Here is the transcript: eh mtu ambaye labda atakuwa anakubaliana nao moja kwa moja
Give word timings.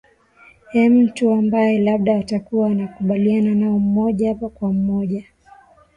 eh 0.73 0.89
mtu 0.91 1.31
ambaye 1.31 1.79
labda 1.79 2.17
atakuwa 2.19 2.67
anakubaliana 2.69 3.55
nao 3.55 3.79
moja 3.79 4.35
kwa 4.35 4.73
moja 4.73 5.23